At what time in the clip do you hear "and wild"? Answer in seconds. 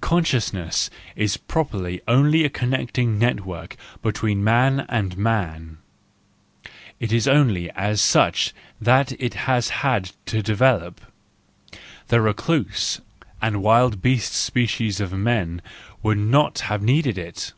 13.42-14.00